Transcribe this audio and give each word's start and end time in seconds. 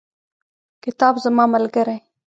کتاب 0.83 1.13
زما 1.23 1.45
ملګری. 1.53 1.97